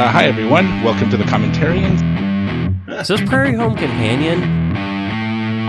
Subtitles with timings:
[0.00, 0.82] Uh, hi, everyone.
[0.82, 2.00] Welcome to the Commentarians.
[3.02, 4.40] Is this Prairie Home Companion?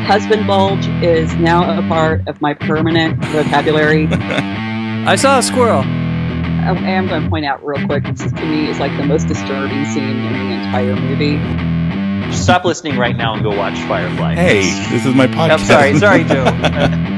[0.05, 4.07] Husband bulge is now a part of my permanent vocabulary.
[4.11, 5.81] I saw a squirrel.
[5.81, 8.05] I am going to point out real quick.
[8.05, 12.31] This to me is like the most disturbing scene in the entire movie.
[12.33, 14.35] Stop listening right now and go watch Firefly.
[14.35, 14.61] Hey,
[14.91, 15.49] this is my podcast.
[15.49, 17.17] I'm sorry, sorry, Joe.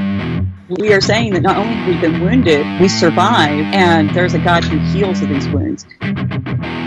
[0.80, 4.38] We are saying that not only have we been wounded, we survive, and there's a
[4.38, 5.84] God who heals of these wounds.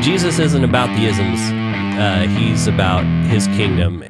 [0.08, 1.42] Jesus isn't about the isms.
[2.00, 4.06] Uh, he's about his kingdom.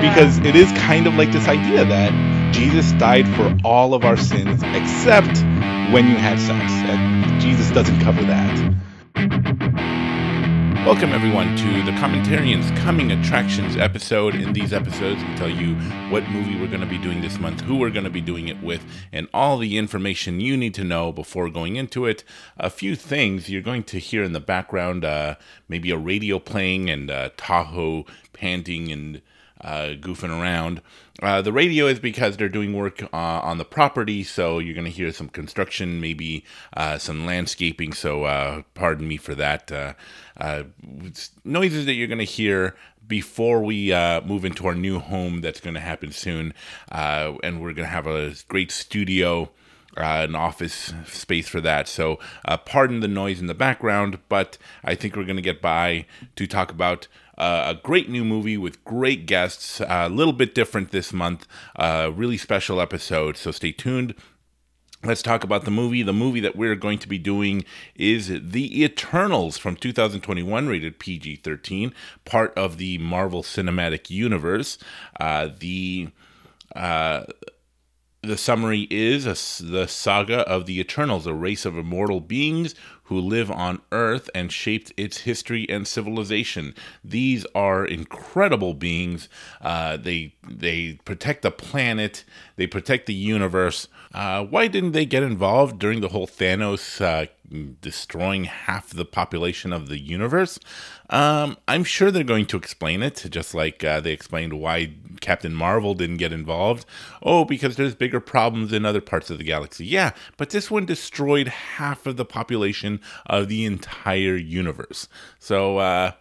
[0.00, 4.16] because it is kind of like this idea that Jesus died for all of our
[4.16, 5.36] sins except
[5.92, 6.72] when you had sex.
[6.72, 8.74] And Jesus doesn't cover that.
[10.84, 14.34] Welcome, everyone, to the Commentarians Coming Attractions episode.
[14.34, 15.76] In these episodes, we tell you
[16.10, 18.48] what movie we're going to be doing this month, who we're going to be doing
[18.48, 22.22] it with, and all the information you need to know before going into it.
[22.58, 25.36] A few things you're going to hear in the background uh,
[25.70, 29.22] maybe a radio playing and uh, Tahoe panting and
[29.64, 30.82] uh, goofing around.
[31.22, 34.84] Uh, the radio is because they're doing work uh, on the property, so you're going
[34.84, 36.44] to hear some construction, maybe
[36.76, 37.92] uh, some landscaping.
[37.92, 39.70] So, uh, pardon me for that.
[40.36, 40.64] Uh,
[41.44, 42.74] noises that you're going to hear
[43.06, 46.52] before we uh, move into our new home that's going to happen soon.
[46.90, 49.50] Uh, and we're going to have a great studio.
[49.96, 51.86] Uh, an office space for that.
[51.86, 52.18] So,
[52.66, 56.48] pardon the noise in the background, but I think we're going to get by to
[56.48, 57.06] talk about
[57.36, 61.46] uh, a great new movie with great guests, a little bit different this month,
[61.76, 63.36] a really special episode.
[63.36, 64.14] So, stay tuned.
[65.04, 66.02] Let's talk about the movie.
[66.02, 71.36] The movie that we're going to be doing is The Eternals from 2021, rated PG
[71.36, 71.92] 13,
[72.24, 74.78] part of the Marvel Cinematic Universe.
[75.20, 76.08] Uh, the.
[76.74, 77.24] Uh,
[78.22, 82.74] the summary is a, the saga of the Eternals, a race of immortal beings
[83.04, 86.74] who live on Earth and shaped its history and civilization.
[87.02, 89.28] These are incredible beings.
[89.60, 92.24] Uh, they they protect the planet.
[92.56, 93.88] They protect the universe.
[94.12, 97.26] Uh, why didn't they get involved during the whole Thanos uh,
[97.80, 100.58] destroying half the population of the universe?
[101.10, 105.54] Um, I'm sure they're going to explain it, just like uh, they explained why Captain
[105.54, 106.86] Marvel didn't get involved.
[107.22, 109.84] Oh, because there's bigger problems in other parts of the galaxy.
[109.84, 112.93] Yeah, but this one destroyed half of the population
[113.26, 115.08] of the entire universe.
[115.38, 116.12] So, uh,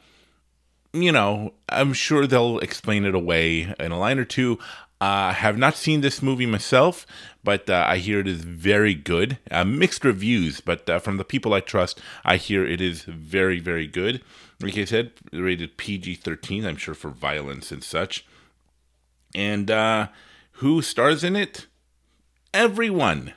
[0.93, 4.59] you know, I'm sure they'll explain it away in a line or two.
[5.01, 7.05] I uh, have not seen this movie myself,
[7.43, 9.37] but uh, I hear it is very good.
[9.51, 13.59] Uh, mixed reviews, but uh, from the people I trust, I hear it is very,
[13.59, 14.21] very good.
[14.61, 18.25] Like I said, rated PG 13, I'm sure for violence and such.
[19.35, 20.07] And uh,
[20.53, 21.67] who stars in it?
[22.53, 23.33] Everyone.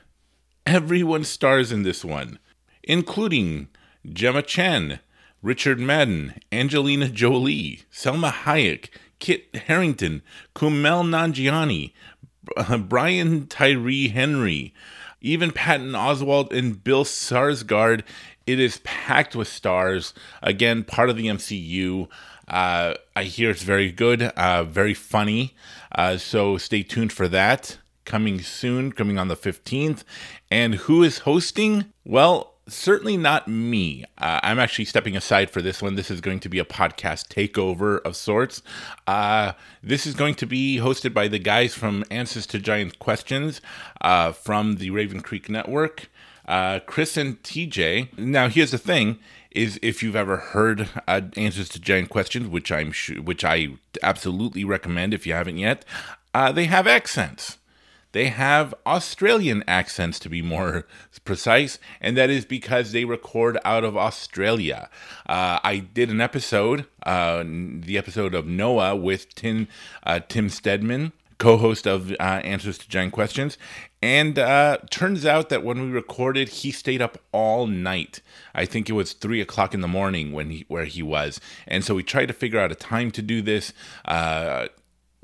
[0.65, 2.39] Everyone stars in this one,
[2.87, 3.67] including
[4.11, 4.99] Gemma Chan,
[5.43, 8.89] Richard Madden, Angelina Jolie, Salma Hayek,
[9.19, 10.23] Kit Harington,
[10.55, 11.91] Kumail Nanjiani,
[12.87, 14.73] Brian Tyree Henry,
[15.21, 18.03] even Patton Oswalt and Bill Skarsgård.
[18.45, 20.13] It is packed with stars.
[20.41, 22.07] Again, part of the MCU.
[22.47, 25.53] Uh, I hear it's very good, uh, very funny.
[25.93, 27.77] Uh, so stay tuned for that.
[28.05, 30.05] Coming soon, coming on the 15th.
[30.49, 31.91] And who is hosting?
[32.05, 34.03] Well, certainly not me.
[34.17, 35.95] Uh, I'm actually stepping aside for this one.
[35.95, 38.61] This is going to be a podcast takeover of sorts.
[39.05, 43.61] Uh, this is going to be hosted by the guys from Answers to Giant Questions
[44.01, 46.09] uh, from the Raven Creek Network,
[46.47, 48.17] uh, Chris and TJ.
[48.17, 49.19] Now, here's the thing.
[49.51, 53.69] Is if you've ever heard uh, answers to giant questions, which I'm sure, which I
[54.03, 55.83] absolutely recommend if you haven't yet,
[56.33, 57.57] uh, they have accents.
[58.11, 60.85] They have Australian accents, to be more
[61.25, 64.89] precise, and that is because they record out of Australia.
[65.27, 69.67] Uh, I did an episode, uh, the episode of Noah with Tim,
[70.03, 73.57] uh, Tim Stedman, co host of uh, Answers to Giant Questions.
[74.01, 78.21] And uh, turns out that when we recorded, he stayed up all night.
[78.53, 81.83] I think it was three o'clock in the morning when he where he was, and
[81.83, 83.73] so we tried to figure out a time to do this.
[84.05, 84.67] Uh,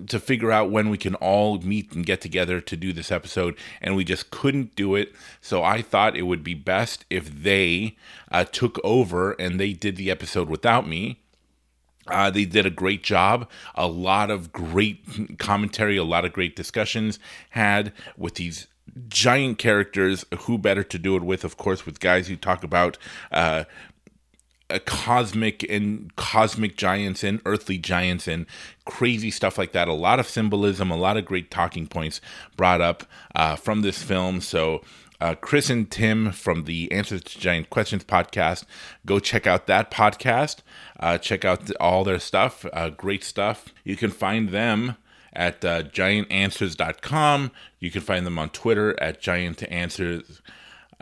[0.07, 3.55] to figure out when we can all meet and get together to do this episode,
[3.81, 5.13] and we just couldn't do it.
[5.41, 7.97] So I thought it would be best if they
[8.31, 11.19] uh, took over and they did the episode without me.
[12.07, 13.49] Uh, they did a great job.
[13.75, 17.17] A lot of great commentary, a lot of great discussions
[17.51, 18.67] had with these
[19.07, 20.25] giant characters.
[20.41, 21.43] Who better to do it with?
[21.43, 22.97] Of course, with guys who talk about
[23.31, 23.63] uh,
[24.73, 28.45] a cosmic and cosmic giants and earthly giants and
[28.85, 29.87] crazy stuff like that.
[29.87, 32.19] A lot of symbolism, a lot of great talking points
[32.57, 33.05] brought up
[33.35, 34.41] uh, from this film.
[34.41, 34.81] So
[35.21, 38.65] uh, Chris and Tim from the Answers to Giant Questions podcast.
[39.05, 40.57] Go check out that podcast.
[40.99, 42.65] Uh, check out all their stuff.
[42.73, 43.69] Uh, great stuff.
[43.83, 44.97] You can find them
[45.31, 47.51] at uh, giantanswers.com.
[47.79, 50.41] You can find them on Twitter at Giant Answers.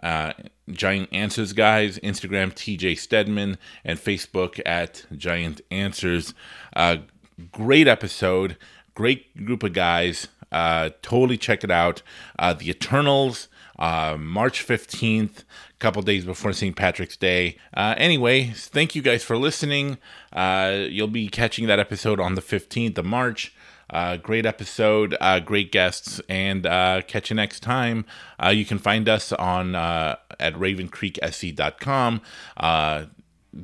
[0.01, 0.33] Uh,
[0.69, 6.33] Giant Answers Guys, Instagram TJ Stedman, and Facebook at Giant Answers.
[6.75, 6.97] Uh,
[7.51, 8.57] great episode,
[8.95, 10.27] great group of guys.
[10.51, 12.01] Uh, totally check it out.
[12.37, 13.47] Uh, the Eternals,
[13.79, 15.43] uh, March 15th, a
[15.79, 16.75] couple days before St.
[16.75, 17.57] Patrick's Day.
[17.73, 19.97] Uh, anyway, thank you guys for listening.
[20.33, 23.53] Uh, you'll be catching that episode on the 15th of March.
[23.91, 28.05] Uh, great episode, uh, great guests, and uh, catch you next time.
[28.43, 32.21] Uh, you can find us on uh, at ravencreeksc.com.
[32.57, 33.05] Uh,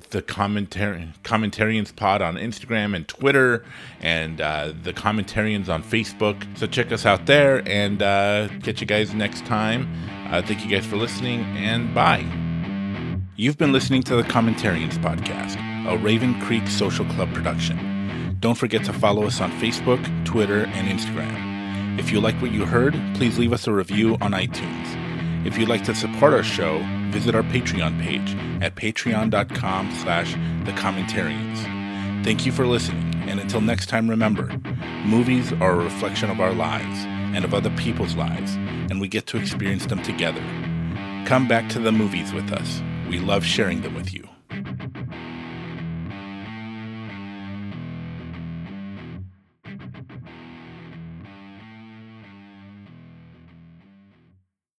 [0.10, 3.64] the commentarians pod on Instagram and Twitter,
[4.02, 6.46] and uh, the commentarians on Facebook.
[6.58, 8.00] So check us out there, and
[8.64, 9.88] catch you guys next time.
[10.30, 12.26] Thank you guys for listening, and bye.
[13.38, 15.58] You've been listening to the Commentarians podcast,
[15.88, 17.97] a Raven Creek Social Club production.
[18.40, 22.00] Don't forget to follow us on Facebook, Twitter, and Instagram.
[22.00, 25.46] If you like what you heard, please leave us a review on iTunes.
[25.46, 26.78] If you'd like to support our show,
[27.10, 30.36] visit our Patreon page at patreon.com slash
[30.66, 32.24] thecommentarians.
[32.24, 34.56] Thank you for listening, and until next time remember,
[35.04, 37.06] movies are a reflection of our lives
[37.36, 40.44] and of other people's lives, and we get to experience them together.
[41.26, 42.84] Come back to the movies with us.
[43.10, 44.28] We love sharing them with you.